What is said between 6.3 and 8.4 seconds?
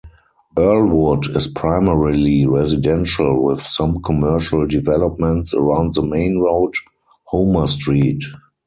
road, Homer Street.